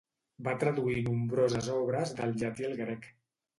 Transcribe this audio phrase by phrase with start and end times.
[0.45, 3.09] Va traduir nombroses obres del llatí al grec.